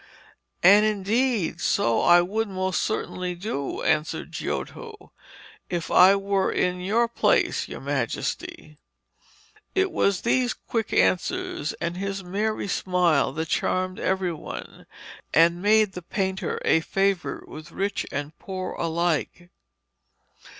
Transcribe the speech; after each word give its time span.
'And, 0.63 0.83
indeed, 0.83 1.61
so 1.61 2.01
I 2.01 2.21
would 2.21 2.47
most 2.47 2.81
certainly 2.81 3.35
do,' 3.35 3.83
answered 3.83 4.31
Giotto, 4.31 5.11
'if 5.69 5.91
I 5.91 6.15
were 6.15 6.51
in 6.51 6.81
your 6.81 7.07
place, 7.07 7.67
your 7.67 7.81
Majesty.' 7.81 8.79
It 9.75 9.91
was 9.91 10.21
these 10.21 10.55
quick 10.55 10.91
answers 10.91 11.73
and 11.73 11.97
his 11.97 12.23
merry 12.23 12.67
smile 12.67 13.31
that 13.33 13.49
charmed 13.49 13.99
every 13.99 14.33
one, 14.33 14.87
and 15.35 15.61
made 15.61 15.91
the 15.91 16.01
painter 16.01 16.59
a 16.65 16.79
favourite 16.79 17.47
with 17.47 17.71
rich 17.71 18.03
and 18.11 18.35
poor 18.39 18.71
alike. 18.73 19.51